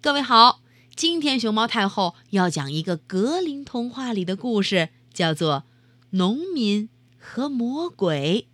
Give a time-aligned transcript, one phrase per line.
[0.00, 0.60] 各位好，
[0.94, 5.54] 今天熊猫太后要讲一个格林童话里的故事，叫做
[6.10, 6.88] 《农民
[7.18, 8.46] 和魔鬼》。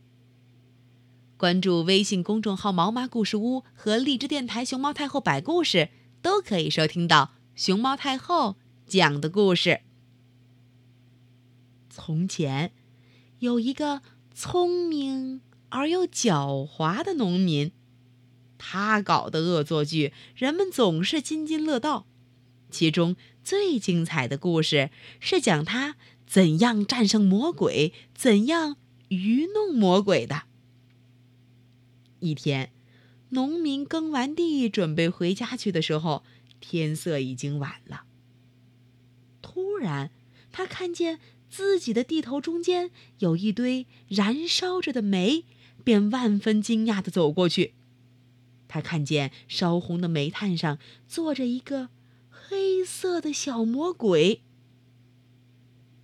[1.37, 5.91] 关注微信公众号“毛妈故事屋”和荔枝电台“熊猫太后摆故事”，
[6.23, 8.57] 都可以收听到熊猫太后
[8.87, 9.83] 讲的故事。
[11.91, 12.73] 从前，
[13.41, 14.01] 有一个
[14.35, 17.73] 聪明而又狡猾的农民。
[18.67, 22.07] 他搞的恶作剧，人们总是津津乐道。
[22.71, 24.89] 其中最精彩的故事
[25.21, 30.45] 是讲他怎样战胜魔鬼，怎样愚弄魔鬼的。
[32.21, 32.73] 一天，
[33.29, 36.25] 农民耕完地，准备回家去的时候，
[36.59, 38.05] 天色已经晚了。
[39.43, 40.11] 突然，
[40.51, 45.45] 他看见自己的地头中间有一堆燃烧着的煤，
[45.85, 47.75] 便万分惊讶地走过去。
[48.75, 51.91] 他看见烧红的煤炭上坐着一个
[52.29, 54.43] 黑色的小魔鬼。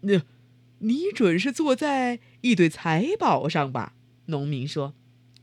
[0.03, 0.23] 那，
[0.79, 3.95] 你准是坐在一堆财宝上吧？
[4.27, 4.95] 农民说。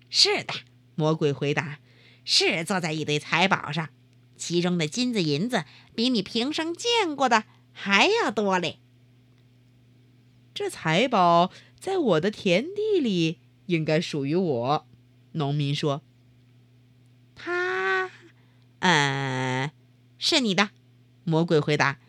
[0.09, 0.53] 是的，
[0.95, 1.79] 魔鬼回答。
[2.23, 3.89] 是坐在一堆财宝上，
[4.37, 7.43] 其中的金子银子比你平生见过的
[7.73, 8.79] 还要多嘞。
[10.53, 14.87] 这财宝在我的田地里，应该属于我。
[15.33, 16.01] 农民说。
[18.79, 19.71] 呃，
[20.17, 20.69] 是你的，
[21.23, 21.99] 魔鬼回答。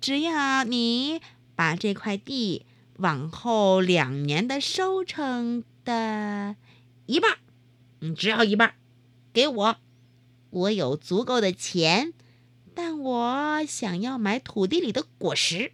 [0.00, 1.20] 只要你
[1.54, 6.56] 把这块地往后两年的收成的
[7.06, 7.38] 一半，
[8.00, 8.74] 嗯，只要一半，
[9.32, 9.76] 给我，
[10.50, 12.12] 我有足够的钱，
[12.74, 15.72] 但我想要买土地里的果实。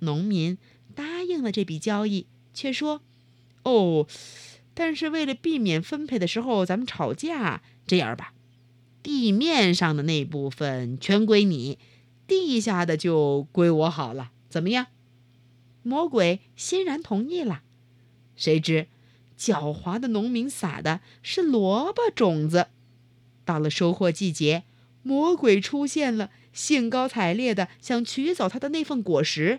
[0.00, 0.58] 农民
[0.94, 3.00] 答应了这笔交易，却说
[3.64, 4.06] ：“哦，
[4.74, 8.34] 但是为了避免分配的时候咱们吵架，这样吧。”
[9.02, 11.78] 地面上的那部分全归你，
[12.26, 14.86] 地下的就归我好了，怎么样？
[15.82, 17.62] 魔鬼欣然同意了。
[18.36, 18.86] 谁知，
[19.36, 22.68] 狡猾的农民撒的是萝卜种子。
[23.44, 24.62] 到了收获季节，
[25.02, 29.58] 魔鬼出现了，兴高采烈地想取走他的那份果实，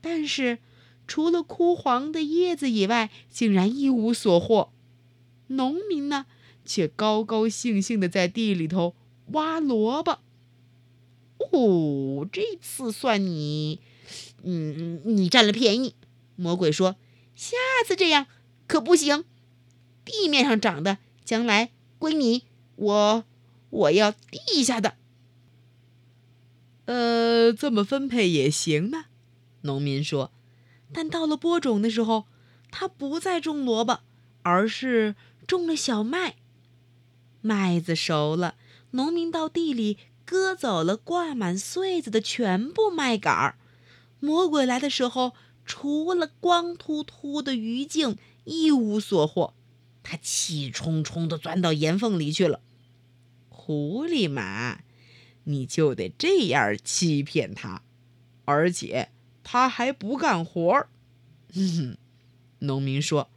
[0.00, 0.58] 但是
[1.06, 4.72] 除了枯黄的叶子以外，竟然一无所获。
[5.46, 6.26] 农民呢？
[6.64, 8.94] 却高高兴兴的在地里头
[9.32, 10.20] 挖萝卜。
[11.38, 13.80] 哦，这次算你，
[14.42, 15.94] 嗯，你占了便宜。
[16.36, 16.96] 魔鬼说
[17.36, 18.26] ：“下次这样
[18.66, 19.24] 可不行，
[20.04, 22.44] 地面上长的将来归你，
[22.76, 23.24] 我
[23.70, 24.96] 我要地下的。”
[26.86, 29.04] 呃，这么分配也行呢。
[29.62, 30.30] 农民说。
[30.92, 32.26] 但到了播种的时候，
[32.70, 34.00] 他不再种萝卜，
[34.42, 36.36] 而是种了小麦。
[37.46, 38.54] 麦子熟了，
[38.92, 43.58] 农民到地里割走了挂满穗子的全部麦秆儿。
[44.18, 45.34] 魔鬼来的时候，
[45.66, 49.52] 除了光秃秃的鱼茎，一无所获。
[50.02, 52.60] 他气冲冲地钻到岩缝里去了。
[53.50, 54.80] 狐狸马，
[55.44, 57.82] 你就得这样欺骗他，
[58.46, 59.10] 而且
[59.42, 60.88] 他还不干活儿。
[61.52, 61.98] 哼，
[62.60, 63.28] 农民说。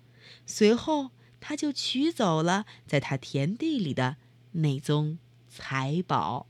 [0.46, 1.12] 随后。
[1.40, 4.18] 他就取走了在他田地里的
[4.54, 6.48] 那宗财宝。